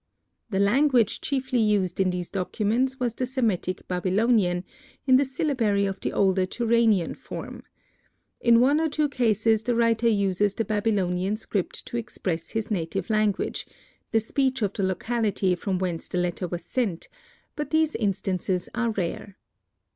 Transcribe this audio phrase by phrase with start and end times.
[0.49, 4.63] The language chiefly used in these documents was the Semitic Babylonian,
[5.05, 7.61] in the syllabary of the older Turanian form.
[8.39, 13.11] In one or two cases the writer uses the Babylonian script to express his native
[13.11, 13.67] language,
[14.09, 17.07] the speech of the locality from whence the letter was sent,
[17.55, 19.37] but these instances are rare.